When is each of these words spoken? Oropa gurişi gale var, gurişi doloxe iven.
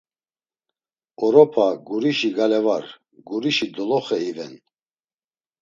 Oropa 1.25 1.65
gurişi 1.87 2.29
gale 2.37 2.61
var, 2.67 2.85
gurişi 3.27 3.67
doloxe 3.75 4.17
iven. 4.29 4.53